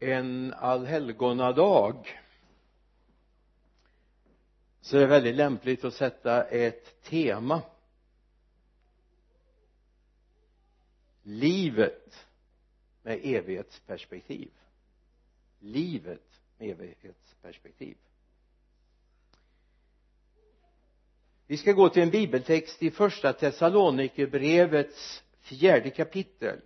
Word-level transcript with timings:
en 0.00 0.54
allhelgonadag. 0.54 2.20
Så 4.80 4.96
är 4.96 5.00
det 5.00 5.06
väldigt 5.06 5.34
lämpligt 5.34 5.84
att 5.84 5.94
sätta 5.94 6.44
ett 6.44 7.02
tema. 7.02 7.62
Livet 11.22 12.26
med 13.02 13.20
evighetsperspektiv. 13.22 14.50
Livet 15.58 16.40
med 16.58 16.70
evighetsperspektiv. 16.70 17.96
Vi 21.46 21.56
ska 21.56 21.72
gå 21.72 21.88
till 21.88 22.02
en 22.02 22.10
bibeltext 22.10 22.82
i 22.82 22.90
första 22.90 23.32
Thessalonikerbrevets 23.32 25.24
fjärde 25.40 25.90
kapitel 25.90 26.60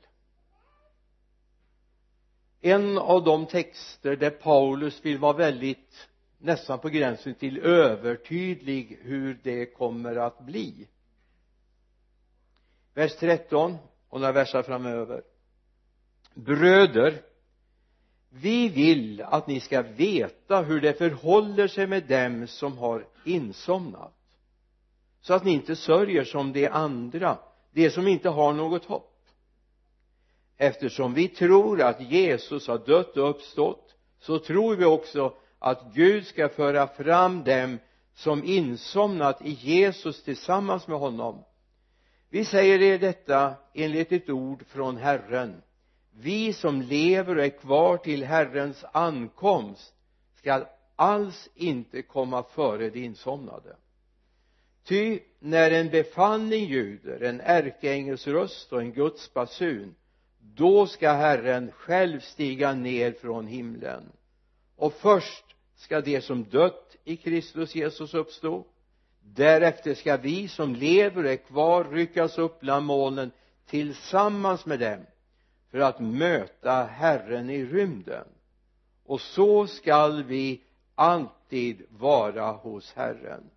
en 2.65 2.99
av 2.99 3.25
de 3.25 3.47
texter 3.47 4.17
där 4.17 4.31
Paulus 4.31 5.05
vill 5.05 5.19
vara 5.19 5.33
väldigt 5.33 6.09
nästan 6.39 6.79
på 6.79 6.89
gränsen 6.89 7.35
till 7.35 7.59
övertydlig 7.59 8.99
hur 9.03 9.39
det 9.43 9.67
kommer 9.67 10.17
att 10.17 10.41
bli. 10.41 10.89
Vers 12.95 13.17
13 13.17 13.77
och 14.09 14.21
några 14.21 14.33
versar 14.33 14.63
framöver. 14.63 15.23
Bröder 16.35 17.23
vi 18.31 18.69
vill 18.69 19.23
att 19.23 19.47
ni 19.47 19.61
ska 19.61 19.83
veta 19.83 20.63
hur 20.63 20.81
det 20.81 20.99
förhåller 20.99 21.69
sig 21.69 21.87
med 21.87 22.03
dem 22.05 22.47
som 22.47 22.79
har 22.79 23.07
insomnat. 23.25 24.15
Så 25.21 25.35
att 25.35 25.45
ni 25.45 25.53
inte 25.53 25.77
sörjer 25.77 26.25
som 26.25 26.53
de 26.53 26.69
andra 26.69 27.39
de 27.75 27.91
som 27.91 28.09
inte 28.09 28.29
har 28.29 28.53
något 28.53 28.85
hopp 28.85 29.14
eftersom 30.57 31.15
vi 31.15 31.29
tror 31.29 31.83
att 31.83 32.01
Jesus 32.01 32.69
har 32.69 32.79
dött 32.79 33.17
och 33.17 33.31
uppstått 33.31 33.95
så 34.21 34.39
tror 34.39 34.77
vi 34.77 34.85
också 34.85 35.35
att 35.59 35.95
Gud 35.95 36.27
ska 36.27 36.49
föra 36.49 36.87
fram 36.87 37.45
dem 37.45 37.79
som 38.15 38.45
insomnat 38.45 39.43
i 39.43 39.51
Jesus 39.51 40.23
tillsammans 40.23 40.89
med 40.89 40.99
honom. 40.99 41.45
Vi 42.31 42.45
säger 42.45 42.83
er 42.83 42.99
detta 42.99 43.55
enligt 43.75 44.13
ett 44.13 44.31
ord 44.31 44.67
från 44.67 44.97
Herren. 44.97 45.63
Vi 46.13 46.53
som 46.53 46.83
lever 46.83 47.37
och 47.37 47.45
är 47.45 47.49
kvar 47.49 47.97
till 47.97 48.25
Herrens 48.25 48.85
ankomst 48.93 49.95
skall 50.35 50.65
alls 50.97 51.51
inte 51.55 52.03
komma 52.03 52.43
före 52.43 52.91
de 52.91 53.05
insomnade. 53.05 53.77
Ty 54.85 55.21
när 55.39 55.71
en 55.71 55.91
befallning 55.91 56.65
ljuder 56.65 57.23
en 57.23 57.41
ärkeängels 57.41 58.27
röst 58.27 58.73
och 58.73 58.81
en 58.81 58.93
Guds 58.93 59.35
basun 59.35 59.95
då 60.55 60.87
ska 60.87 61.13
Herren 61.13 61.73
själv 61.73 62.21
stiga 62.21 62.75
ner 62.75 63.13
från 63.13 63.47
himlen. 63.47 64.13
Och 64.77 64.93
först 64.93 65.45
ska 65.77 66.01
de 66.01 66.21
som 66.21 66.45
dött 66.45 66.97
i 67.05 67.17
Kristus 67.17 67.75
Jesus 67.75 68.15
uppstå. 68.15 68.65
Därefter 69.23 69.95
ska 69.95 70.17
vi 70.17 70.49
som 70.49 70.75
lever 70.75 71.25
och 71.25 71.31
är 71.31 71.37
kvar 71.37 71.85
ryckas 71.85 72.39
upp 72.39 72.61
bland 72.61 72.87
molnen 72.87 73.31
tillsammans 73.67 74.67
med 74.67 74.81
dem 74.81 75.07
för 75.71 75.79
att 75.79 76.01
möta 76.01 76.85
Herren 76.85 77.51
i 77.51 77.65
rymden. 77.65 78.27
Och 79.05 79.21
så 79.21 79.67
skall 79.67 80.25
vi 80.25 80.63
alltid 80.95 81.83
vara 81.89 82.53
hos 82.53 82.93
Herren. 82.93 83.51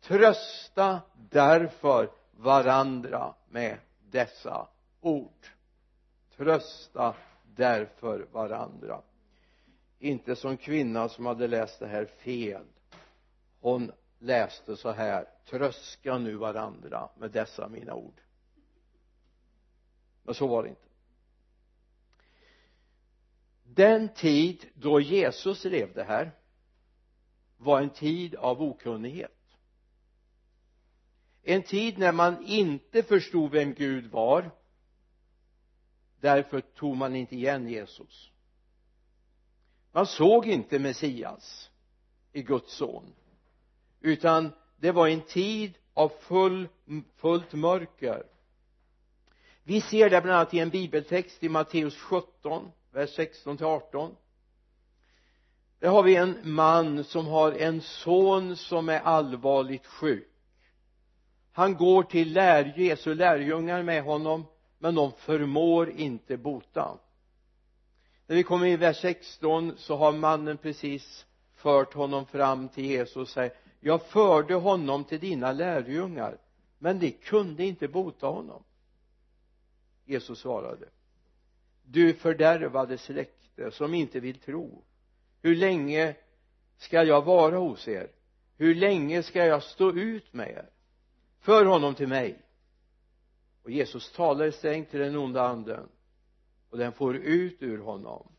Trösta 0.00 1.00
därför 1.30 2.10
varandra 2.30 3.34
med 3.50 3.78
dessa 4.10 4.68
ord 5.00 5.53
trösta 6.36 7.14
därför 7.56 8.26
varandra. 8.32 9.02
Inte 9.98 10.36
som 10.36 10.56
kvinnan 10.56 11.08
som 11.08 11.26
hade 11.26 11.46
läst 11.46 11.80
det 11.80 11.86
här 11.86 12.04
fel. 12.04 12.64
Hon 13.60 13.92
läste 14.18 14.76
så 14.76 14.90
här 14.90 15.28
tröska 15.50 16.18
nu 16.18 16.34
varandra 16.34 17.08
med 17.18 17.30
dessa 17.30 17.68
mina 17.68 17.94
ord. 17.94 18.20
Men 20.22 20.34
så 20.34 20.46
var 20.46 20.62
det 20.62 20.68
inte. 20.68 20.88
Den 23.62 24.08
tid 24.08 24.66
då 24.74 25.00
Jesus 25.00 25.64
levde 25.64 26.04
här 26.04 26.32
var 27.56 27.80
en 27.82 27.90
tid 27.90 28.34
av 28.34 28.62
okunnighet. 28.62 29.30
En 31.42 31.62
tid 31.62 31.98
när 31.98 32.12
man 32.12 32.46
inte 32.46 33.02
förstod 33.02 33.50
vem 33.50 33.74
Gud 33.74 34.10
var 34.10 34.50
därför 36.24 36.60
tog 36.60 36.96
man 36.96 37.16
inte 37.16 37.36
igen 37.36 37.68
Jesus. 37.68 38.30
Man 39.92 40.06
såg 40.06 40.46
inte 40.46 40.78
Messias 40.78 41.70
i 42.32 42.42
Guds 42.42 42.72
son 42.72 43.14
utan 44.00 44.52
det 44.76 44.92
var 44.92 45.08
en 45.08 45.20
tid 45.20 45.74
av 45.94 46.08
full, 46.08 46.68
fullt 47.16 47.52
mörker. 47.52 48.26
Vi 49.62 49.80
ser 49.80 50.10
det 50.10 50.20
bland 50.20 50.36
annat 50.36 50.54
i 50.54 50.58
en 50.58 50.70
bibeltext 50.70 51.42
i 51.42 51.48
Matteus 51.48 51.96
17 51.96 52.70
vers 52.90 53.10
16 53.10 53.56
till 53.56 53.66
18 53.66 54.16
där 55.78 55.88
har 55.88 56.02
vi 56.02 56.16
en 56.16 56.38
man 56.42 57.04
som 57.04 57.26
har 57.26 57.52
en 57.52 57.80
son 57.80 58.56
som 58.56 58.88
är 58.88 59.00
allvarligt 59.00 59.86
sjuk. 59.86 60.28
Han 61.52 61.76
går 61.76 62.02
till 62.02 62.32
lär, 62.32 62.74
Jesu 62.76 63.14
lärjungar 63.14 63.82
med 63.82 64.02
honom 64.02 64.46
men 64.84 64.94
de 64.94 65.12
förmår 65.12 65.90
inte 65.90 66.36
bota. 66.36 66.98
När 68.26 68.36
vi 68.36 68.42
kommer 68.42 68.66
i 68.66 68.76
vers 68.76 69.00
16 69.00 69.72
så 69.76 69.96
har 69.96 70.12
mannen 70.12 70.56
precis 70.56 71.26
fört 71.54 71.94
honom 71.94 72.26
fram 72.26 72.68
till 72.68 72.84
Jesus 72.84 73.16
och 73.16 73.28
säger 73.28 73.52
jag 73.80 74.06
förde 74.06 74.54
honom 74.54 75.04
till 75.04 75.20
dina 75.20 75.52
lärjungar 75.52 76.38
men 76.78 76.98
de 76.98 77.10
kunde 77.10 77.64
inte 77.64 77.88
bota 77.88 78.26
honom. 78.26 78.62
Jesus 80.04 80.38
svarade 80.38 80.86
du 81.82 82.14
fördärvade 82.14 82.98
släkte 82.98 83.70
som 83.70 83.94
inte 83.94 84.20
vill 84.20 84.38
tro. 84.38 84.82
Hur 85.42 85.56
länge 85.56 86.14
ska 86.76 87.02
jag 87.02 87.24
vara 87.24 87.56
hos 87.56 87.88
er? 87.88 88.08
Hur 88.56 88.74
länge 88.74 89.22
ska 89.22 89.46
jag 89.46 89.62
stå 89.62 89.92
ut 89.92 90.32
med 90.32 90.48
er? 90.48 90.70
För 91.40 91.64
honom 91.64 91.94
till 91.94 92.08
mig 92.08 92.43
och 93.64 93.70
Jesus 93.70 94.12
talar 94.12 94.50
strängt 94.50 94.90
till 94.90 95.00
den 95.00 95.16
onda 95.16 95.42
anden. 95.42 95.88
Och 96.70 96.78
den 96.78 96.92
får 96.92 97.16
ut 97.16 97.62
ur 97.62 97.78
honom. 97.78 98.32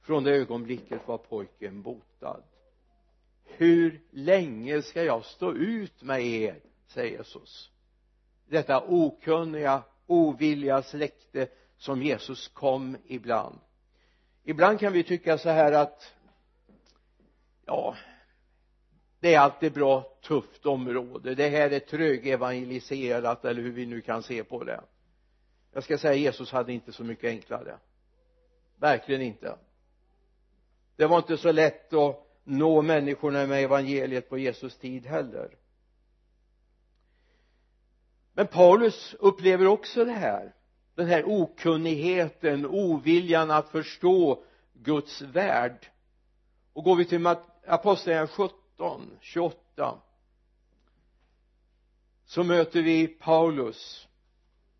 Från 0.00 0.24
det 0.24 0.36
ögonblicket 0.36 1.08
var 1.08 1.18
pojken 1.18 1.82
botad. 1.82 2.42
Hur 3.44 4.00
länge 4.10 4.82
ska 4.82 5.04
jag 5.04 5.24
stå 5.24 5.52
ut 5.52 6.02
med 6.02 6.26
er? 6.26 6.60
säger 6.86 7.18
Jesus. 7.18 7.70
Detta 8.46 8.84
okunniga 8.88 9.82
ovilliga 10.06 10.82
släkte 10.82 11.48
som 11.76 12.02
Jesus 12.02 12.48
kom 12.48 12.96
ibland. 13.06 13.58
Ibland 14.44 14.80
kan 14.80 14.92
vi 14.92 15.04
tycka 15.04 15.38
så 15.38 15.48
här 15.48 15.72
att 15.72 16.14
ja 17.64 17.96
det 19.22 19.34
är 19.34 19.40
alltid 19.40 19.72
bra 19.72 20.06
tufft 20.22 20.66
område. 20.66 21.34
Det 21.34 21.48
här 21.48 21.70
är 21.70 21.78
trögevangeliserat 21.78 23.44
eller 23.44 23.62
hur 23.62 23.72
vi 23.72 23.86
nu 23.86 24.00
kan 24.00 24.22
se 24.22 24.44
på 24.44 24.64
det. 24.64 24.80
Jag 25.72 25.84
ska 25.84 25.98
säga 25.98 26.14
Jesus 26.14 26.52
hade 26.52 26.72
inte 26.72 26.92
så 26.92 27.04
mycket 27.04 27.24
enklare. 27.24 27.78
Verkligen 28.76 29.22
inte. 29.22 29.56
Det 30.96 31.06
var 31.06 31.16
inte 31.16 31.36
så 31.36 31.52
lätt 31.52 31.92
att 31.92 32.26
nå 32.44 32.82
människorna 32.82 33.46
med 33.46 33.64
evangeliet 33.64 34.28
på 34.28 34.38
Jesus 34.38 34.78
tid 34.78 35.06
heller. 35.06 35.50
Men 38.32 38.46
Paulus 38.46 39.14
upplever 39.18 39.66
också 39.66 40.04
det 40.04 40.12
här. 40.12 40.54
Den 40.94 41.06
här 41.06 41.24
okunnigheten, 41.26 42.66
oviljan 42.66 43.50
att 43.50 43.68
förstå 43.68 44.44
Guds 44.72 45.22
värld. 45.22 45.90
Och 46.72 46.84
går 46.84 46.96
vi 46.96 47.04
till 47.04 47.26
apostlagärningarna 47.66 48.61
17, 48.82 49.18
28 49.20 50.00
så 52.24 52.44
möter 52.44 52.82
vi 52.82 53.06
Paulus 53.06 54.08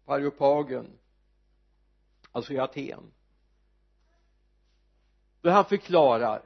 på 0.04 0.12
Areopagen 0.12 0.98
alltså 2.32 2.52
i 2.52 2.58
Aten. 2.58 3.12
Då 5.40 5.50
han 5.50 5.64
förklarar 5.64 6.42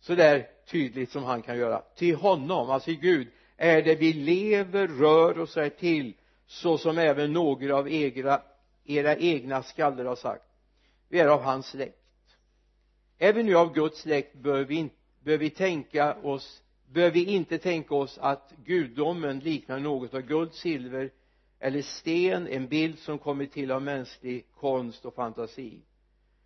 så 0.00 0.14
där 0.14 0.50
tydligt 0.66 1.10
som 1.10 1.24
han 1.24 1.42
kan 1.42 1.58
göra 1.58 1.80
till 1.80 2.16
honom, 2.16 2.70
alltså 2.70 2.90
i 2.90 2.96
Gud 2.96 3.28
är 3.56 3.82
det 3.82 3.94
vi 3.94 4.12
lever, 4.12 4.88
rör 4.88 5.38
och 5.38 5.56
är 5.56 5.68
till 5.68 6.14
så 6.46 6.78
som 6.78 6.98
även 6.98 7.32
några 7.32 7.76
av 7.76 7.88
era, 7.88 8.42
era 8.84 9.16
egna 9.16 9.62
skallar 9.62 10.04
har 10.04 10.16
sagt. 10.16 10.44
Vi 11.08 11.20
är 11.20 11.28
av 11.28 11.42
hans 11.42 11.66
släkt. 11.66 11.98
Är 13.18 13.32
vi 13.32 13.42
nu 13.42 13.54
av 13.54 13.74
Guds 13.74 14.00
släkt 14.00 14.34
bör 14.34 14.64
vi, 14.64 14.90
bör 15.20 15.38
vi 15.38 15.50
tänka 15.50 16.14
oss 16.14 16.63
bör 16.94 17.10
vi 17.10 17.24
inte 17.24 17.58
tänka 17.58 17.94
oss 17.94 18.18
att 18.18 18.52
gudomen 18.64 19.38
liknar 19.38 19.78
något 19.78 20.14
av 20.14 20.20
guld, 20.20 20.54
silver 20.54 21.10
eller 21.58 21.82
sten, 21.82 22.48
en 22.48 22.68
bild 22.68 22.98
som 22.98 23.18
kommit 23.18 23.52
till 23.52 23.70
av 23.70 23.82
mänsklig 23.82 24.46
konst 24.54 25.04
och 25.04 25.14
fantasi? 25.14 25.80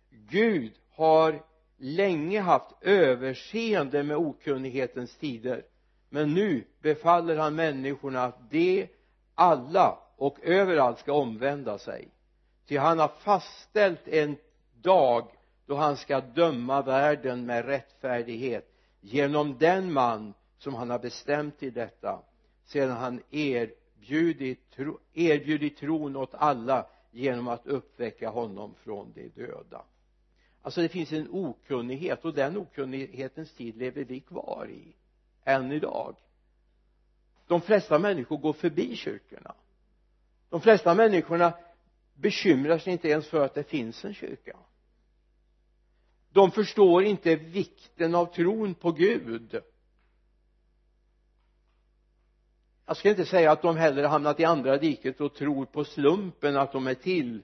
Gud 0.09 0.71
har 0.89 1.43
länge 1.77 2.39
haft 2.39 2.75
överseende 2.81 4.03
med 4.03 4.17
okunnighetens 4.17 5.17
tider 5.17 5.63
men 6.09 6.33
nu 6.33 6.63
befaller 6.81 7.37
han 7.37 7.55
människorna 7.55 8.23
att 8.23 8.51
de 8.51 8.87
alla 9.35 9.99
och 10.17 10.39
överallt 10.43 10.99
ska 10.99 11.13
omvända 11.13 11.77
sig. 11.77 12.07
Ty 12.67 12.77
han 12.77 12.99
har 12.99 13.07
fastställt 13.07 14.07
en 14.07 14.37
dag 14.81 15.31
då 15.65 15.75
han 15.75 15.97
ska 15.97 16.21
döma 16.21 16.81
världen 16.81 17.45
med 17.45 17.65
rättfärdighet 17.65 18.65
genom 19.01 19.57
den 19.57 19.93
man 19.93 20.33
som 20.57 20.73
han 20.73 20.89
har 20.89 20.99
bestämt 20.99 21.59
till 21.59 21.73
detta 21.73 22.21
sedan 22.65 22.97
han 22.97 23.21
erbjudit, 23.31 24.71
tro, 24.71 24.99
erbjudit 25.13 25.77
tron 25.77 26.15
åt 26.15 26.33
alla 26.33 26.85
genom 27.11 27.47
att 27.47 27.67
uppväcka 27.67 28.29
honom 28.29 28.75
från 28.83 29.11
de 29.15 29.27
döda. 29.27 29.83
Alltså 30.61 30.81
det 30.81 30.89
finns 30.89 31.11
en 31.11 31.27
okunnighet 31.31 32.25
och 32.25 32.33
den 32.33 32.57
okunnighetens 32.57 33.53
tid 33.53 33.77
lever 33.77 34.03
vi 34.03 34.19
kvar 34.19 34.67
i 34.69 34.95
än 35.43 35.71
idag. 35.71 36.15
De 37.47 37.61
flesta 37.61 37.99
människor 37.99 38.37
går 38.37 38.53
förbi 38.53 38.95
kyrkorna. 38.95 39.55
De 40.49 40.61
flesta 40.61 40.95
människorna 40.95 41.53
bekymrar 42.15 42.77
sig 42.77 42.93
inte 42.93 43.09
ens 43.09 43.27
för 43.27 43.45
att 43.45 43.53
det 43.53 43.63
finns 43.63 44.05
en 44.05 44.13
kyrka 44.13 44.57
de 46.29 46.51
förstår 46.51 47.03
inte 47.03 47.35
vikten 47.35 48.15
av 48.15 48.25
tron 48.25 48.73
på 48.73 48.91
Gud. 48.91 49.61
Jag 52.85 52.97
ska 52.97 53.09
inte 53.09 53.25
säga 53.25 53.51
att 53.51 53.61
de 53.61 53.77
hellre 53.77 54.07
hamnat 54.07 54.39
i 54.39 54.45
andra 54.45 54.77
diket 54.77 55.21
och 55.21 55.35
tror 55.35 55.65
på 55.65 55.83
slumpen 55.83 56.57
att 56.57 56.71
de 56.71 56.87
är 56.87 56.93
till 56.93 57.41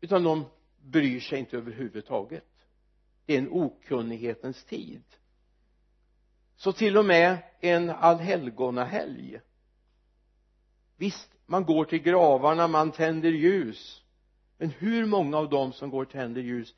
utan 0.00 0.22
de 0.22 0.44
bryr 0.82 1.20
sig 1.20 1.38
inte 1.38 1.56
överhuvudtaget. 1.56 2.66
Det 3.26 3.34
är 3.34 3.38
en 3.38 3.52
okunnighetens 3.52 4.64
tid. 4.64 5.02
Så 6.56 6.72
till 6.72 6.96
och 6.96 7.04
med 7.04 7.38
en 7.60 7.90
allhelgonahelg. 7.90 9.40
Visst 10.96 11.30
man 11.46 11.64
går 11.64 11.84
till 11.84 12.02
gravarna 12.02 12.68
man 12.68 12.92
tänder 12.92 13.30
ljus. 13.30 14.02
Men 14.58 14.70
hur 14.70 15.06
många 15.06 15.38
av 15.38 15.48
dem 15.48 15.72
som 15.72 15.90
går 15.90 16.02
och 16.02 16.10
tänder 16.10 16.42
ljus 16.42 16.74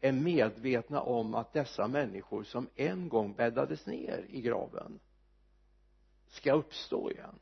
är 0.00 0.12
medvetna 0.12 1.00
om 1.00 1.34
att 1.34 1.52
dessa 1.52 1.88
människor 1.88 2.44
som 2.44 2.68
en 2.74 3.08
gång 3.08 3.34
bäddades 3.34 3.86
ner 3.86 4.26
i 4.28 4.40
graven 4.40 5.00
ska 6.28 6.52
uppstå 6.52 7.10
igen. 7.10 7.38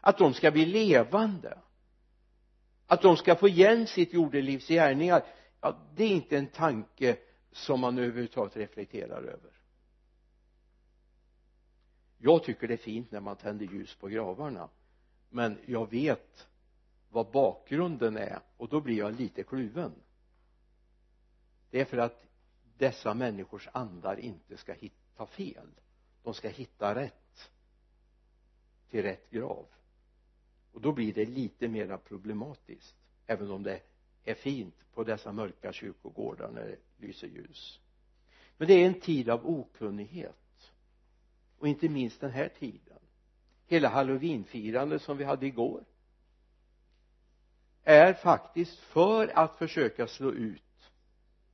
Att 0.00 0.18
de 0.18 0.34
ska 0.34 0.50
bli 0.50 0.66
levande. 0.66 1.58
Att 2.86 3.02
de 3.02 3.16
ska 3.16 3.36
få 3.36 3.48
igen 3.48 3.86
sitt 3.86 4.12
jordelivs 4.12 4.68
gärningar 4.68 5.24
ja 5.60 5.78
det 5.94 6.04
är 6.04 6.10
inte 6.10 6.38
en 6.38 6.46
tanke 6.46 7.16
som 7.52 7.80
man 7.80 7.98
överhuvudtaget 7.98 8.56
reflekterar 8.56 9.22
över. 9.22 9.52
Jag 12.18 12.44
tycker 12.44 12.68
det 12.68 12.74
är 12.74 12.78
fint 12.78 13.10
när 13.10 13.20
man 13.20 13.36
tänder 13.36 13.66
ljus 13.66 13.94
på 13.94 14.08
gravarna 14.08 14.68
men 15.28 15.58
jag 15.66 15.90
vet 15.90 16.48
vad 17.10 17.30
bakgrunden 17.30 18.16
är 18.16 18.38
och 18.56 18.68
då 18.68 18.80
blir 18.80 18.98
jag 18.98 19.20
lite 19.20 19.42
kluven 19.42 19.92
det 21.70 21.80
är 21.80 21.84
för 21.84 21.98
att 21.98 22.26
dessa 22.78 23.14
människors 23.14 23.68
andar 23.72 24.20
inte 24.20 24.56
ska 24.56 24.72
hitta 24.72 25.26
fel. 25.26 25.68
De 26.22 26.34
ska 26.34 26.48
hitta 26.48 26.94
rätt 26.94 27.50
till 28.90 29.02
rätt 29.02 29.30
grav. 29.30 29.66
Och 30.72 30.80
då 30.80 30.92
blir 30.92 31.14
det 31.14 31.24
lite 31.24 31.68
mera 31.68 31.98
problematiskt 31.98 32.96
även 33.26 33.50
om 33.50 33.62
det 33.62 33.80
är 34.24 34.34
fint 34.34 34.84
på 34.94 35.04
dessa 35.04 35.32
mörka 35.32 35.72
kyrkogårdar 35.72 36.50
när 36.50 36.66
det 36.66 37.06
lyser 37.06 37.26
ljus. 37.26 37.80
Men 38.56 38.68
det 38.68 38.74
är 38.74 38.86
en 38.86 39.00
tid 39.00 39.30
av 39.30 39.46
okunnighet. 39.46 40.72
Och 41.58 41.68
inte 41.68 41.88
minst 41.88 42.20
den 42.20 42.30
här 42.30 42.48
tiden. 42.48 42.98
Hela 43.66 43.88
halloweenfirandet 43.88 45.02
som 45.02 45.16
vi 45.16 45.24
hade 45.24 45.46
igår 45.46 45.84
är 47.82 48.14
faktiskt 48.14 48.78
för 48.78 49.38
att 49.38 49.58
försöka 49.58 50.06
slå 50.06 50.32
ut 50.32 50.62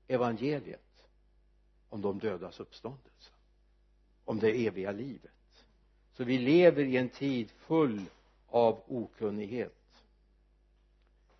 evangeliet 0.06 1.06
om 1.88 2.02
de 2.02 2.18
dödas 2.18 2.60
uppståndelse 2.60 3.30
om 4.24 4.38
det 4.38 4.66
eviga 4.66 4.92
livet. 4.92 5.64
Så 6.12 6.24
vi 6.24 6.38
lever 6.38 6.84
i 6.84 6.96
en 6.96 7.08
tid 7.08 7.50
full 7.50 8.00
av 8.46 8.82
okunnighet. 8.86 10.02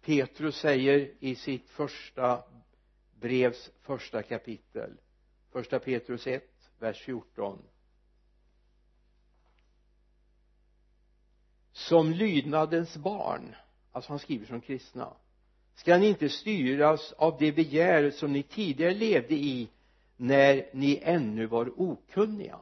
Petrus 0.01 0.57
säger 0.57 1.13
i 1.21 1.35
sitt 1.35 1.71
första 1.71 2.45
brevs 3.21 3.71
första 3.81 4.23
kapitel 4.23 4.97
första 5.51 5.79
Petrus 5.79 6.27
1 6.27 6.71
vers 6.79 7.01
14 7.03 7.63
som 11.73 12.11
lydnadens 12.11 12.97
barn 12.97 13.55
alltså 13.93 14.13
han 14.13 14.19
skriver 14.19 14.47
som 14.47 14.61
kristna 14.61 15.17
ska 15.75 15.99
ni 15.99 16.09
inte 16.09 16.29
styras 16.29 17.13
av 17.13 17.37
det 17.39 17.53
begär 17.53 18.11
som 18.11 18.33
ni 18.33 18.43
tidigare 18.43 18.95
levde 18.95 19.35
i 19.35 19.69
när 20.17 20.69
ni 20.73 21.01
ännu 21.03 21.47
var 21.47 21.81
okunniga? 21.81 22.59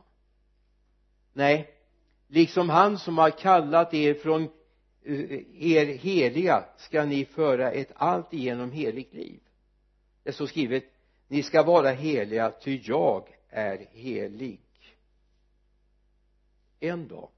Nej 1.32 1.82
liksom 2.32 2.70
han 2.70 2.98
som 2.98 3.18
har 3.18 3.30
kallat 3.30 3.94
er 3.94 4.14
från 4.14 4.42
eh, 5.02 5.32
er 5.62 5.86
heliga 5.86 6.64
ska 6.76 7.04
ni 7.04 7.24
föra 7.24 7.72
ett 7.72 7.92
alltigenom 7.94 8.72
heligt 8.72 9.14
liv. 9.14 9.40
Det 10.22 10.32
står 10.32 10.46
skrivet 10.46 10.84
ni 11.28 11.42
ska 11.42 11.62
vara 11.62 11.90
heliga 11.90 12.50
ty 12.50 12.80
jag 12.84 13.28
är 13.48 13.88
helig. 13.92 14.60
En 16.80 17.08
dag 17.08 17.28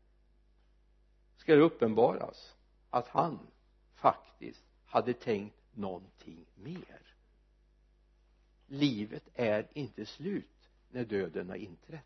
ska 1.37 1.55
det 1.55 1.63
uppenbaras 1.63 2.55
att 2.91 3.09
han 3.09 3.39
faktiskt 3.95 4.65
hade 4.87 5.13
tänkt 5.13 5.57
någonting 5.77 6.47
mer. 6.55 7.01
Livet 8.67 9.29
är 9.35 9.69
inte 9.73 10.07
slut 10.07 10.71
när 10.91 11.05
döden 11.05 11.49
har 11.49 11.57
inträtt. 11.57 12.05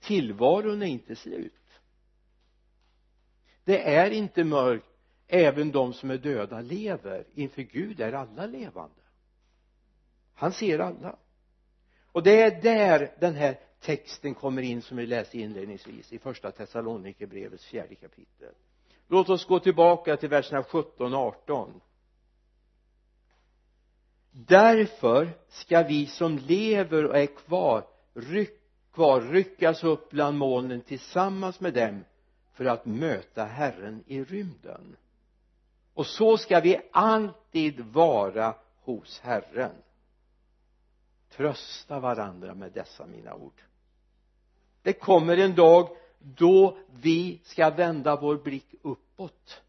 Tillvaron 0.00 0.82
är 0.82 0.86
inte 0.86 1.16
slut. 1.16 1.52
Det 3.64 3.94
är 3.94 4.10
inte 4.10 4.44
mörkt 4.44 4.86
även 5.26 5.70
de 5.70 5.92
som 5.92 6.10
är 6.10 6.18
döda 6.18 6.60
lever. 6.60 7.26
Inför 7.34 7.62
Gud 7.62 8.00
är 8.00 8.12
alla 8.12 8.46
levande. 8.46 9.02
Han 10.34 10.52
ser 10.52 10.78
alla. 10.78 11.18
Och 12.12 12.22
det 12.22 12.42
är 12.42 12.62
där 12.62 13.16
den 13.20 13.34
här 13.34 13.60
texten 13.80 14.34
kommer 14.34 14.62
in 14.62 14.82
som 14.82 14.96
vi 14.96 15.06
läste 15.06 15.38
inledningsvis 15.38 16.12
i 16.12 16.18
första 16.18 16.50
Thessalonikerbrevets 16.50 17.64
fjärde 17.66 17.94
kapitel 17.94 18.54
låt 19.08 19.28
oss 19.28 19.44
gå 19.44 19.60
tillbaka 19.60 20.16
till 20.16 20.28
verserna 20.28 20.62
17 20.62 21.14
och 21.14 21.20
18 21.20 21.80
därför 24.44 25.38
ska 25.48 25.82
vi 25.82 26.06
som 26.06 26.38
lever 26.38 27.04
och 27.04 27.18
är 27.18 27.26
kvar 27.26 27.86
ryck, 28.14 28.60
kvar 28.92 29.20
ryckas 29.20 29.84
upp 29.84 30.10
bland 30.10 30.38
molnen 30.38 30.80
tillsammans 30.80 31.60
med 31.60 31.74
dem 31.74 32.04
för 32.52 32.64
att 32.64 32.86
möta 32.86 33.44
Herren 33.44 34.04
i 34.06 34.24
rymden. 34.24 34.96
Och 35.94 36.06
så 36.06 36.38
ska 36.38 36.60
vi 36.60 36.80
alltid 36.92 37.80
vara 37.80 38.54
hos 38.80 39.20
Herren. 39.20 39.72
Trösta 41.30 42.00
varandra 42.00 42.54
med 42.54 42.72
dessa 42.72 43.06
mina 43.06 43.34
ord. 43.34 43.62
Det 44.82 44.92
kommer 44.92 45.36
en 45.36 45.54
dag 45.54 45.88
då 46.34 46.78
vi 47.00 47.40
ska 47.44 47.70
vända 47.70 48.16
vår 48.16 48.36
blick 48.36 48.74
uppåt. 48.82 49.62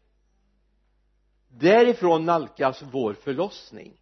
Därifrån 1.48 2.24
nalkas 2.24 2.82
vår 2.82 3.14
förlossning. 3.14 3.92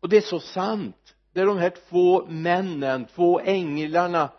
Och 0.00 0.08
det 0.08 0.16
är 0.16 0.20
så 0.20 0.40
sant 0.40 1.16
det 1.32 1.40
är 1.40 1.46
de 1.46 1.58
här 1.58 1.74
två 1.88 2.26
männen, 2.26 3.06
två 3.06 3.40
änglarna 3.40 4.32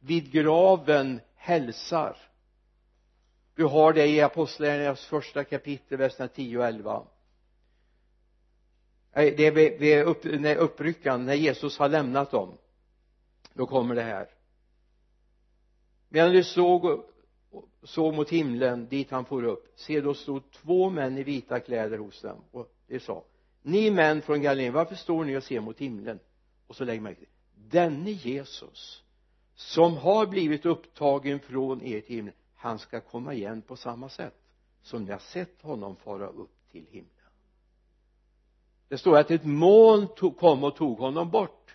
vid 0.00 0.32
graven 0.32 1.20
hälsar. 1.34 2.16
Du 3.54 3.64
har 3.64 3.92
det 3.92 4.06
i 4.06 4.20
apostlagärningarnas 4.20 5.04
första 5.04 5.44
kapitel 5.44 5.98
verserna 5.98 6.28
10 6.28 6.58
och 6.58 6.66
11 6.66 7.02
det 9.12 9.46
är 9.46 9.50
vid 9.78 10.02
upp, 10.02 10.24
när 10.24 10.56
uppryckan 10.56 11.26
när 11.26 11.34
Jesus 11.34 11.78
har 11.78 11.88
lämnat 11.88 12.30
dem. 12.30 12.58
Då 13.54 13.66
kommer 13.66 13.94
det 13.94 14.02
här 14.02 14.28
medan 16.12 16.32
de 16.32 16.44
såg, 16.44 17.04
såg 17.82 18.14
mot 18.14 18.30
himlen 18.30 18.86
dit 18.88 19.10
han 19.10 19.24
for 19.24 19.44
upp 19.44 19.72
se 19.76 20.00
då 20.00 20.14
stod 20.14 20.50
två 20.50 20.90
män 20.90 21.18
i 21.18 21.22
vita 21.22 21.60
kläder 21.60 21.98
hos 21.98 22.20
dem 22.20 22.44
och 22.50 22.72
de 22.86 23.00
sa 23.00 23.24
ni 23.62 23.90
män 23.90 24.22
från 24.22 24.42
Galileen 24.42 24.72
varför 24.72 24.94
står 24.94 25.24
ni 25.24 25.36
och 25.36 25.42
ser 25.42 25.60
mot 25.60 25.78
himlen? 25.78 26.18
Och 26.66 26.76
så 26.76 26.84
lägger 26.84 27.00
man 27.00 27.14
till 27.14 27.26
denne 27.54 28.10
Jesus 28.10 29.02
som 29.54 29.96
har 29.96 30.26
blivit 30.26 30.66
upptagen 30.66 31.40
från 31.40 31.82
er 31.82 32.00
till 32.00 32.16
himlen 32.16 32.34
han 32.54 32.78
ska 32.78 33.00
komma 33.00 33.34
igen 33.34 33.62
på 33.62 33.76
samma 33.76 34.08
sätt 34.08 34.34
som 34.82 35.04
ni 35.04 35.12
har 35.12 35.18
sett 35.18 35.62
honom 35.62 35.96
fara 35.96 36.26
upp 36.26 36.70
till 36.72 36.86
himlen. 36.90 37.08
Det 38.88 38.98
står 38.98 39.18
att 39.18 39.30
ett 39.30 39.44
moln 39.44 40.08
kom 40.38 40.64
och 40.64 40.76
tog 40.76 40.98
honom 40.98 41.30
bort. 41.30 41.74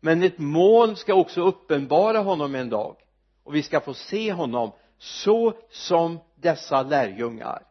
Men 0.00 0.22
ett 0.22 0.38
moln 0.38 0.96
ska 0.96 1.14
också 1.14 1.42
uppenbara 1.42 2.18
honom 2.18 2.54
en 2.54 2.70
dag 2.70 2.96
och 3.44 3.54
vi 3.54 3.62
ska 3.62 3.80
få 3.80 3.94
se 3.94 4.32
honom 4.32 4.72
så 4.98 5.52
som 5.70 6.18
dessa 6.34 6.82
lärjungar 6.82 7.62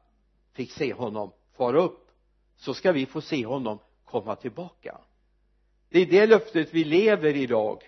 fick 0.54 0.72
se 0.72 0.94
honom 0.94 1.32
fara 1.58 1.82
upp. 1.82 2.08
Så 2.56 2.74
ska 2.74 2.92
vi 2.92 3.06
få 3.06 3.22
se 3.22 3.46
honom 3.46 3.80
komma 4.06 4.36
tillbaka. 4.36 4.98
Det 5.90 6.00
är 6.00 6.06
det 6.06 6.28
löftet 6.28 6.74
vi 6.74 6.84
lever 6.84 7.36
idag. 7.36 7.84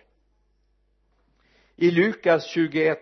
I 1.75 1.91
Lukas 1.91 2.45
21 2.45 2.99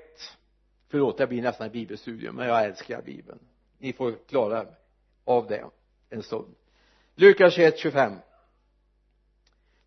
förlåt 0.87 1.17
det 1.17 1.27
blir 1.27 1.41
nästan 1.41 1.69
bibelstudium 1.69 2.35
men 2.35 2.47
jag 2.47 2.65
älskar 2.65 3.01
bibeln. 3.01 3.39
Ni 3.77 3.93
får 3.93 4.15
klara 4.27 4.65
av 5.25 5.47
det 5.47 5.65
en 6.09 6.23
stund. 6.23 6.55
Lukas 7.15 7.53
21, 7.53 7.79
25 7.79 8.13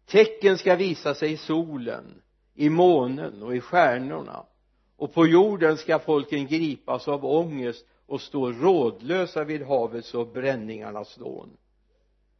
tecken 0.06 0.58
ska 0.58 0.76
visa 0.76 1.14
sig 1.14 1.32
i 1.32 1.36
solen 1.36 2.22
i 2.54 2.70
månen 2.70 3.42
och 3.42 3.56
i 3.56 3.60
stjärnorna 3.60 4.46
och 4.96 5.14
på 5.14 5.26
jorden 5.26 5.76
ska 5.76 5.98
folken 5.98 6.46
gripas 6.46 7.08
av 7.08 7.24
ångest 7.24 7.86
och 8.06 8.20
stå 8.20 8.52
rådlösa 8.52 9.44
vid 9.44 9.62
havets 9.62 10.14
och 10.14 10.26
bränningarnas 10.26 11.14
dån. 11.14 11.56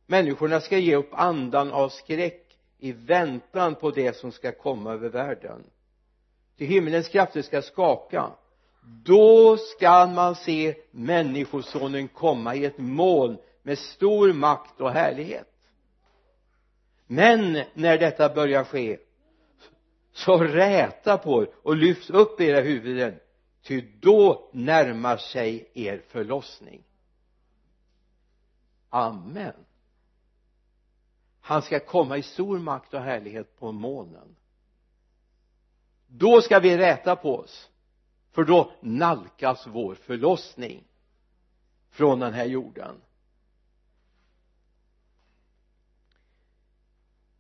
Människorna 0.07 0.61
ska 0.61 0.79
ge 0.79 0.97
upp 0.97 1.11
andan 1.13 1.73
av 1.73 1.89
skräck 1.89 2.59
i 2.79 2.93
väntan 2.93 3.75
på 3.75 3.91
det 3.91 4.17
som 4.17 4.33
ska 4.33 4.53
komma 4.53 4.93
över 4.93 5.09
världen. 5.09 5.65
Till 6.57 6.67
himmelens 6.67 7.09
krafter 7.09 7.43
ska 7.43 7.63
skaka. 7.63 8.31
Då 9.05 9.57
skall 9.57 10.11
man 10.11 10.35
se 10.35 10.75
människosonen 10.91 12.09
komma 12.09 12.55
i 12.55 12.65
ett 12.65 12.79
moln 12.79 13.37
med 13.63 13.79
stor 13.79 14.33
makt 14.33 14.81
och 14.81 14.91
härlighet. 14.91 15.49
Men 17.07 17.63
när 17.75 17.99
detta 17.99 18.35
börjar 18.35 18.65
ske 18.65 18.99
så 20.13 20.39
räta 20.39 21.19
på 21.19 21.43
er 21.43 21.49
och 21.63 21.77
lyft 21.77 22.11
upp 22.11 22.41
era 22.41 22.61
huvuden 22.61 23.21
ty 23.63 23.81
då 24.01 24.51
närmar 24.53 25.17
sig 25.17 25.71
er 25.75 26.03
förlossning. 26.09 26.85
Amen. 28.89 29.55
Han 31.41 31.63
ska 31.63 31.81
komma 31.81 32.17
i 32.17 32.23
stor 32.23 32.59
makt 32.59 32.95
och 32.95 33.01
härlighet 33.01 33.59
på 33.59 33.73
molnen 33.73 34.37
då 36.15 36.41
ska 36.41 36.59
vi 36.59 36.79
räta 36.79 37.17
på 37.17 37.37
oss 37.37 37.71
för 38.31 38.45
då 38.45 38.73
nalkas 38.81 39.67
vår 39.67 39.95
förlossning 39.95 40.85
från 41.91 42.19
den 42.19 42.33
här 42.33 42.45
jorden. 42.45 43.01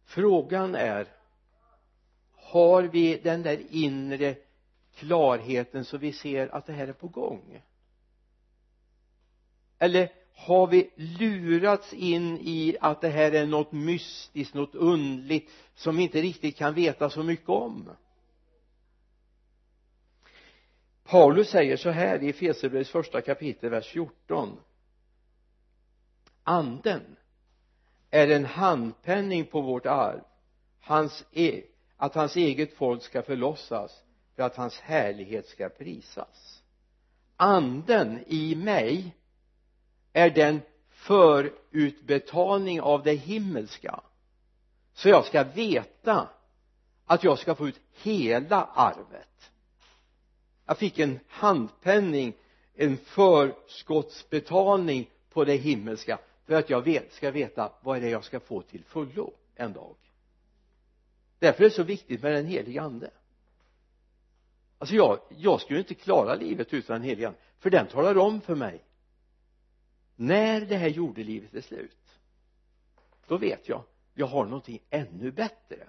Frågan 0.04 0.74
är 0.74 1.08
har 2.52 2.82
vi 2.82 3.18
den 3.18 3.42
där 3.42 3.62
inre 3.70 4.36
klarheten 4.94 5.84
så 5.84 5.98
vi 5.98 6.12
ser 6.12 6.54
att 6.54 6.66
det 6.66 6.72
här 6.72 6.88
är 6.88 6.92
på 6.92 7.08
gång? 7.08 7.62
Eller 9.78 10.12
har 10.34 10.66
vi 10.66 10.90
lurats 10.96 11.92
in 11.92 12.38
i 12.38 12.76
att 12.80 13.00
det 13.00 13.08
här 13.08 13.32
är 13.32 13.46
något 13.46 13.72
mystiskt, 13.72 14.54
något 14.54 14.74
undligt 14.74 15.50
som 15.74 15.96
vi 15.96 16.02
inte 16.02 16.22
riktigt 16.22 16.56
kan 16.56 16.74
veta 16.74 17.10
så 17.10 17.22
mycket 17.22 17.48
om? 17.48 17.90
Paulus 21.04 21.48
säger 21.48 21.76
så 21.76 21.90
här 21.90 22.22
i 22.22 22.28
Efesierbrevets 22.28 22.90
första 22.90 23.20
kapitel 23.20 23.70
vers 23.70 23.86
14 23.86 24.60
anden 26.42 27.16
är 28.10 28.28
en 28.28 28.44
handpenning 28.44 29.46
på 29.46 29.60
vårt 29.60 29.86
arv. 29.86 30.20
Hans 30.80 31.24
e 31.32 31.62
att 32.02 32.14
hans 32.14 32.36
eget 32.36 32.72
folk 32.72 33.02
ska 33.02 33.22
förlossas 33.22 34.02
för 34.36 34.42
att 34.42 34.56
hans 34.56 34.80
härlighet 34.80 35.46
ska 35.46 35.68
prisas. 35.68 36.62
Anden 37.36 38.24
i 38.26 38.54
mig 38.54 39.16
är 40.12 40.30
den 40.30 40.60
förutbetalning 40.90 42.80
av 42.80 43.02
det 43.02 43.14
himmelska. 43.14 44.00
Så 44.94 45.08
jag 45.08 45.24
ska 45.24 45.44
veta 45.44 46.28
att 47.04 47.24
jag 47.24 47.38
ska 47.38 47.54
få 47.54 47.68
ut 47.68 47.80
hela 48.02 48.64
arvet. 48.64 49.50
Jag 50.66 50.78
fick 50.78 50.98
en 50.98 51.20
handpenning 51.28 52.34
en 52.74 52.96
förskottsbetalning 52.96 55.10
på 55.30 55.44
det 55.44 55.56
himmelska 55.56 56.18
för 56.46 56.54
att 56.54 56.70
jag 56.70 56.82
vet, 56.82 57.12
ska 57.12 57.30
veta 57.30 57.72
vad 57.80 57.96
är 57.96 58.00
det 58.00 58.10
jag 58.10 58.24
ska 58.24 58.40
få 58.40 58.62
till 58.62 58.84
fullo 58.84 59.32
en 59.54 59.72
dag 59.72 59.94
därför 61.42 61.64
är 61.64 61.68
det 61.68 61.74
så 61.74 61.82
viktigt 61.82 62.22
med 62.22 62.32
den 62.32 62.46
helige 62.46 62.82
ande. 62.82 63.10
Alltså 64.78 64.94
jag, 64.94 65.18
jag 65.28 65.60
skulle 65.60 65.78
inte 65.78 65.94
klara 65.94 66.34
livet 66.34 66.74
utan 66.74 66.94
den 66.94 67.08
helige 67.08 67.28
ande 67.28 67.38
för 67.58 67.70
den 67.70 67.86
talar 67.86 68.18
om 68.18 68.40
för 68.40 68.54
mig 68.54 68.84
när 70.16 70.60
det 70.60 70.76
här 70.76 70.88
jordelivet 70.88 71.54
är 71.54 71.60
slut. 71.60 72.18
Då 73.26 73.36
vet 73.36 73.68
jag 73.68 73.84
jag 74.14 74.26
har 74.26 74.44
någonting 74.44 74.82
ännu 74.90 75.30
bättre. 75.30 75.88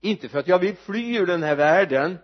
Inte 0.00 0.28
för 0.28 0.38
att 0.38 0.48
jag 0.48 0.58
vill 0.58 0.76
fly 0.76 1.16
ur 1.16 1.26
den 1.26 1.42
här 1.42 1.56
världen 1.56 2.18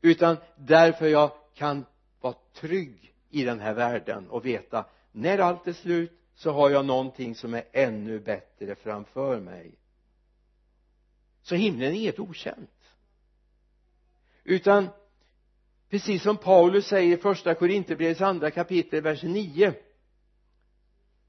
utan 0.00 0.36
därför 0.56 1.06
jag 1.06 1.30
kan 1.54 1.84
vara 2.20 2.34
trygg 2.52 3.14
i 3.30 3.44
den 3.44 3.60
här 3.60 3.74
världen 3.74 4.28
och 4.30 4.46
veta 4.46 4.86
när 5.12 5.38
allt 5.38 5.66
är 5.66 5.72
slut 5.72 6.12
så 6.34 6.50
har 6.50 6.70
jag 6.70 6.84
någonting 6.84 7.34
som 7.34 7.54
är 7.54 7.64
ännu 7.72 8.20
bättre 8.20 8.74
framför 8.74 9.40
mig 9.40 9.78
så 11.44 11.54
himlen 11.54 11.92
är 11.92 11.96
inget 11.96 12.18
okänt. 12.18 12.70
Utan 14.44 14.88
precis 15.90 16.22
som 16.22 16.36
Paulus 16.36 16.86
säger 16.86 17.16
i 17.16 17.20
första 17.20 17.54
Korinthierbrevets 17.54 18.20
andra 18.20 18.50
kapitel 18.50 19.00
vers 19.02 19.22
9 19.22 19.74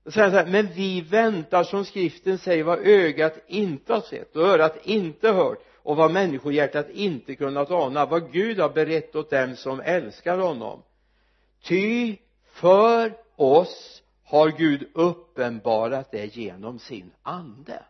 då 0.03 0.11
säger 0.11 0.29
han 0.29 0.31
så 0.31 0.37
här 0.37 0.51
men 0.51 0.73
vi 0.73 1.01
väntar 1.01 1.63
som 1.63 1.85
skriften 1.85 2.37
säger 2.37 2.63
vad 2.63 2.79
ögat 2.79 3.39
inte 3.47 3.93
har 3.93 4.01
sett 4.01 4.35
och 4.35 4.47
örat 4.47 4.77
inte 4.83 5.31
hört 5.31 5.59
och 5.75 5.95
vad 5.95 6.11
människohjärtat 6.11 6.89
inte 6.89 7.35
kunnat 7.35 7.71
ana 7.71 8.05
vad 8.05 8.31
Gud 8.31 8.59
har 8.59 8.69
berett 8.69 9.15
åt 9.15 9.29
dem 9.29 9.55
som 9.55 9.79
älskar 9.79 10.37
honom. 10.37 10.83
Ty 11.63 12.17
för 12.45 13.17
oss 13.35 14.03
har 14.23 14.49
Gud 14.49 14.89
uppenbarat 14.93 16.11
det 16.11 16.35
genom 16.35 16.79
sin 16.79 17.11
ande 17.21 17.83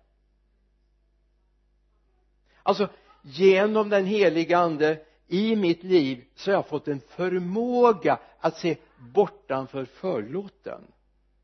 alltså 2.66 2.90
genom 3.22 3.90
den 3.90 4.06
heliga 4.06 4.58
ande 4.58 5.06
i 5.28 5.56
mitt 5.56 5.84
liv 5.84 6.26
så 6.36 6.52
har 6.52 6.56
jag 6.56 6.68
fått 6.68 6.88
en 6.88 7.00
förmåga 7.00 8.20
att 8.40 8.58
se 8.58 8.78
bortanför 8.98 9.86
förlåten. 9.86 10.82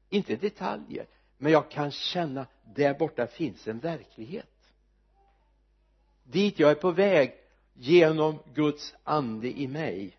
Inte 0.09 0.35
detaljer 0.35 1.05
men 1.37 1.51
jag 1.51 1.71
kan 1.71 1.91
känna 1.91 2.45
där 2.75 2.93
borta 2.93 3.27
finns 3.27 3.67
en 3.67 3.79
verklighet. 3.79 4.71
Dit 6.23 6.59
jag 6.59 6.71
är 6.71 6.75
på 6.75 6.91
väg 6.91 7.33
genom 7.73 8.39
Guds 8.53 8.95
ande 9.03 9.59
i 9.59 9.67
mig. 9.67 10.17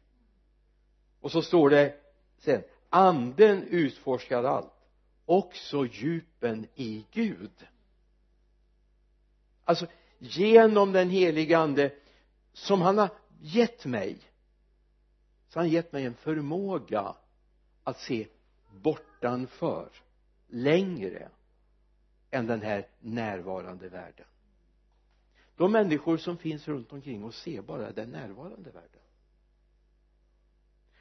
Och 1.20 1.32
så 1.32 1.42
står 1.42 1.70
det 1.70 2.00
sen 2.38 2.62
anden 2.90 3.62
utforskar 3.62 4.44
allt 4.44 4.72
också 5.26 5.86
djupen 5.86 6.66
i 6.74 7.04
Gud. 7.10 7.66
Alltså 9.64 9.86
genom 10.22 10.92
den 10.92 11.10
helige 11.10 11.58
ande 11.58 11.92
som 12.52 12.80
han 12.80 12.98
har 12.98 13.10
gett 13.40 13.84
mig. 13.84 14.18
Så 15.48 15.58
har 15.58 15.64
han 15.64 15.70
gett 15.70 15.92
mig 15.92 16.04
en 16.04 16.14
förmåga 16.14 17.14
att 17.84 18.00
se 18.00 18.28
bortanför 18.70 19.90
längre 20.48 21.28
än 22.30 22.46
den 22.46 22.62
här 22.62 22.88
närvarande 23.00 23.88
världen. 23.88 24.26
De 25.56 25.72
människor 25.72 26.16
som 26.16 26.38
finns 26.38 26.68
runt 26.68 26.92
omkring 26.92 27.24
och 27.24 27.34
ser 27.34 27.62
bara 27.62 27.92
den 27.92 28.10
närvarande 28.10 28.70
världen. 28.70 29.00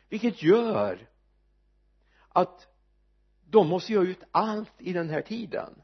Vilket 0.09 0.43
gör 0.43 1.09
att 2.29 2.67
de 3.49 3.67
måste 3.67 3.93
göra 3.93 4.07
ut 4.07 4.23
allt 4.31 4.73
i 4.77 4.93
den 4.93 5.09
här 5.09 5.21
tiden 5.21 5.81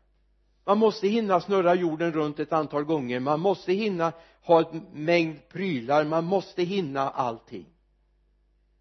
man 0.67 0.77
måste 0.77 1.07
hinna 1.07 1.41
snurra 1.41 1.75
jorden 1.75 2.11
runt 2.11 2.39
ett 2.39 2.53
antal 2.53 2.83
gånger. 2.83 3.19
Man 3.19 3.39
måste 3.39 3.73
hinna 3.73 4.13
ha 4.41 4.69
en 4.69 4.85
mängd 4.93 5.49
prylar. 5.49 6.05
Man 6.05 6.23
måste 6.23 6.63
hinna 6.63 7.09
allting. 7.09 7.65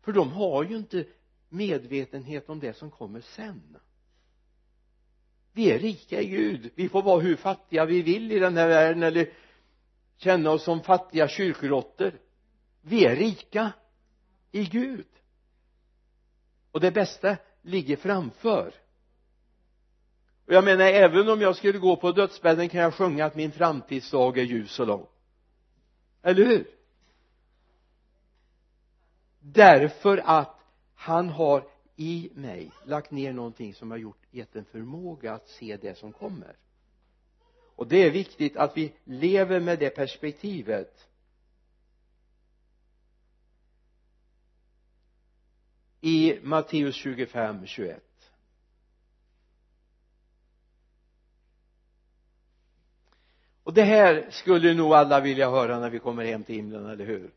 För 0.03 0.13
de 0.13 0.33
har 0.33 0.65
ju 0.65 0.77
inte 0.77 1.05
medvetenhet 1.49 2.49
om 2.49 2.61
det 2.61 2.77
som 2.77 2.91
kommer 2.91 3.21
sen. 3.21 3.77
Vi 5.53 5.71
är 5.71 5.79
rika 5.79 6.23
i 6.23 6.27
Gud. 6.27 6.71
Vi 6.75 6.89
får 6.89 7.03
vara 7.03 7.21
hur 7.21 7.37
fattiga 7.37 7.85
vi 7.85 8.03
vill 8.03 8.33
i 8.33 8.39
den 8.39 8.57
här 8.57 8.69
världen 8.69 9.03
eller 9.03 9.31
känna 10.17 10.51
oss 10.51 10.65
som 10.65 10.81
fattiga 10.83 11.29
kyrkråttor 11.29 12.13
vi 12.81 13.05
är 13.05 13.17
rika 13.17 13.73
i 14.53 14.65
Gud. 14.65 15.07
Och 16.71 16.81
det 16.81 16.91
bästa 16.91 17.37
ligger 17.63 17.97
framför 17.97 18.75
och 20.47 20.53
jag 20.53 20.65
menar 20.65 20.85
även 20.85 21.29
om 21.29 21.41
jag 21.41 21.57
skulle 21.57 21.79
gå 21.79 21.97
på 21.97 22.13
dödsbädden 22.13 22.69
kan 22.69 22.81
jag 22.81 22.95
sjunga 22.95 23.25
att 23.25 23.35
min 23.35 23.53
framtidsdag 23.53 24.39
är 24.39 24.43
ljus 24.43 24.81
och 24.81 24.87
lång. 24.87 25.07
Eller 26.23 26.45
hur? 26.45 26.71
Därför 29.41 30.19
att 30.25 30.61
han 30.95 31.29
har 31.29 31.69
i 31.97 32.31
mig 32.35 32.73
lagt 32.85 33.11
ner 33.11 33.33
någonting 33.33 33.75
som 33.75 33.91
har 33.91 33.99
gjort 33.99 34.23
gett 34.31 34.57
en 34.57 34.65
förmåga 34.65 35.33
att 35.35 35.49
se 35.49 35.77
det 35.77 35.99
som 35.99 36.13
kommer. 36.13 36.57
Och 37.77 37.87
det 37.89 37.97
är 37.97 38.11
viktigt 38.11 38.57
att 38.57 38.77
vi 38.77 38.93
lever 39.05 39.61
med 39.61 39.79
det 39.79 39.91
perspektivet. 39.91 41.09
I 46.01 46.39
Matteus 46.43 46.95
25, 46.95 47.67
21 47.67 48.03
och 53.66 53.66
det 53.77 53.83
här 53.83 54.27
skulle 54.31 54.75
nog 54.75 54.93
alla 54.93 55.21
vilja 55.21 55.51
höra 55.51 55.81
när 55.81 55.91
vi 55.91 55.99
kommer 55.99 56.25
hem 56.25 56.45
till 56.45 56.55
himlen, 56.55 56.87
eller 56.87 57.05
hur? 57.05 57.31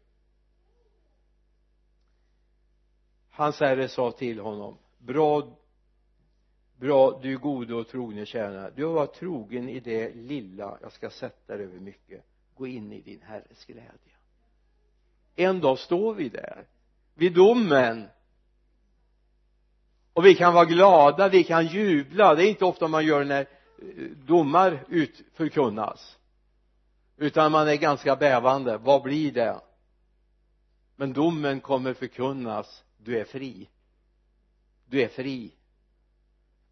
Hans 3.30 3.60
herre 3.60 3.88
sa 3.88 4.12
till 4.12 4.40
honom 4.40 4.78
bra 4.98 5.58
bra 6.78 7.20
du 7.22 7.38
gode 7.38 7.76
och 7.76 7.88
trogne 7.88 8.26
tjänare. 8.26 8.72
Du 8.76 8.86
har 8.86 8.94
varit 8.94 9.14
trogen 9.14 9.70
i 9.70 9.80
det 9.80 10.16
lilla. 10.16 10.78
Jag 10.82 10.92
ska 10.92 11.10
sätta 11.10 11.58
dig 11.58 11.66
över 11.66 11.80
mycket. 11.80 12.26
Gå 12.56 12.68
in 12.68 12.94
i 12.94 13.02
din 13.02 13.22
herres 13.22 13.66
glädje. 13.66 14.16
En 15.36 15.60
dag 15.60 15.80
står 15.80 16.14
vi 16.14 16.30
där 16.30 16.68
vid 17.14 17.34
domen. 17.34 18.08
Och 20.14 20.26
vi 20.26 20.36
kan 20.36 20.54
vara 20.54 20.66
glada, 20.66 21.30
vi 21.30 21.44
kan 21.44 21.68
jubla. 21.68 22.36
Det 22.36 22.46
är 22.46 22.50
inte 22.50 22.66
ofta 22.66 22.88
man 22.88 23.06
gör 23.06 23.24
när 23.24 23.42
eh, 23.42 24.06
domar 24.26 24.86
utförkunnas 24.90 26.19
utan 27.20 27.52
man 27.52 27.68
är 27.68 27.76
ganska 27.76 28.16
bävande. 28.16 28.78
Vad 28.78 29.04
blir 29.04 29.32
det? 29.32 29.62
Men 30.96 31.14
domen 31.14 31.62
kommer 31.62 31.94
förkunnas. 31.94 32.84
Du 32.98 33.20
är 33.20 33.24
fri. 33.24 33.70
Du 34.86 35.02
är 35.02 35.08
fri. 35.08 35.52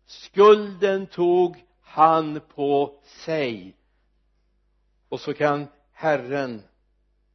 Skulden 0.05 1.07
tog 1.07 1.65
han 1.81 2.41
på 2.55 2.99
sig. 3.03 3.75
Och 5.09 5.19
så 5.19 5.33
kan 5.33 5.67
Herren 5.91 6.61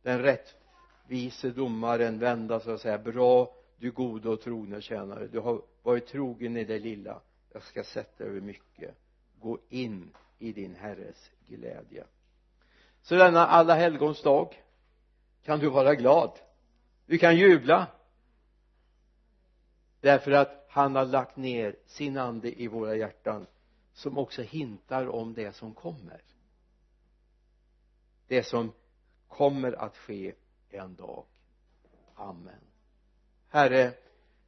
den 0.03 0.23
rättvise 0.23 1.51
domaren 1.51 2.19
vända 2.19 2.61
sig 2.61 2.73
och 2.73 2.81
säga 2.81 2.99
bra 2.99 3.55
du 3.79 3.91
gode 3.91 4.29
och 4.29 4.41
trogna 4.41 4.81
tjänare. 4.81 5.27
Du 5.27 5.39
har 5.39 5.63
varit 5.83 6.07
trogen 6.07 6.57
i 6.57 6.65
det 6.65 6.79
lilla. 6.79 7.21
Jag 7.53 7.63
ska 7.63 7.85
sätta 7.85 8.25
över 8.25 8.41
mycket. 8.41 8.95
Gå 9.41 9.59
in 9.69 10.11
i 10.39 10.53
din 10.53 10.75
herres 10.75 11.31
glädje 11.47 12.05
så 13.03 13.15
denna 13.15 13.47
alla 13.47 13.75
helgons 13.75 14.23
dag 14.23 14.63
kan 15.43 15.59
du 15.59 15.69
vara 15.69 15.95
glad. 15.95 16.39
Du 17.07 17.19
kan 17.19 17.37
jubla. 17.37 17.87
Därför 20.01 20.31
att 20.31 20.67
han 20.69 20.97
har 20.97 21.05
lagt 21.05 21.37
ner 21.37 21.77
sin 21.87 22.19
ande 22.19 22.63
i 22.63 22.69
våra 22.69 22.97
hjärtan 22.97 23.47
som 23.93 24.19
också 24.19 24.43
hintar 24.43 25.09
om 25.09 25.35
det 25.35 25.57
som 25.57 25.75
kommer. 25.75 26.23
Det 28.27 28.43
som 28.43 28.73
kommer 29.29 29.73
att 29.73 29.97
ske 29.97 30.35
en 30.71 30.95
dag. 30.95 31.25
Amen. 32.15 32.61
Herre 33.49 33.93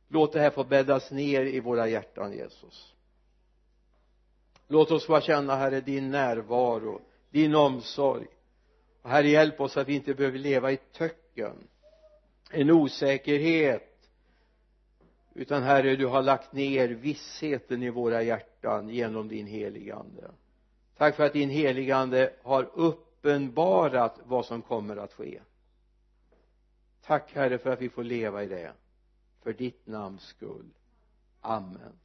låt 0.08 0.32
det 0.32 0.40
här 0.40 0.50
få 0.50 0.64
bäddas 0.64 1.10
ner 1.10 1.44
i 1.44 1.60
våra 1.60 1.88
hjärtan 1.88 2.32
Jesus. 2.32 2.94
Låt 4.68 4.90
oss 4.90 5.06
få 5.06 5.20
känna 5.20 5.56
herre 5.56 5.80
din 5.80 6.10
närvaro 6.10 7.00
din 7.34 7.54
omsorg 7.54 8.26
och 9.04 9.10
herre 9.10 9.28
hjälp 9.28 9.60
oss 9.60 9.76
att 9.76 9.88
vi 9.88 9.94
inte 9.94 10.14
behöver 10.14 10.38
leva 10.38 10.72
i 10.72 10.76
töcken 10.76 11.68
en 12.50 12.70
osäkerhet 12.70 14.10
utan 15.34 15.62
herre 15.62 15.96
du 15.96 16.06
har 16.06 16.22
lagt 16.22 16.52
ner 16.52 16.88
vissheten 16.88 17.82
i 17.82 17.90
våra 17.90 18.22
hjärtan 18.22 18.88
genom 18.88 19.28
din 19.28 19.46
heligande 19.46 20.30
tack 20.96 21.16
för 21.16 21.26
att 21.26 21.32
din 21.32 21.50
heligande 21.50 22.32
har 22.42 22.70
uppenbarat 22.74 24.20
vad 24.24 24.46
som 24.46 24.62
kommer 24.62 24.96
att 24.96 25.12
ske. 25.12 25.40
Tack 27.02 27.34
herre 27.34 27.58
för 27.58 27.70
att 27.70 27.80
vi 27.80 27.88
får 27.88 28.04
leva 28.04 28.42
i 28.42 28.46
det. 28.46 28.72
För 29.42 29.52
ditt 29.52 29.86
namns 29.86 30.22
skull. 30.22 30.70
Amen 31.40 31.76
amen. 31.80 31.98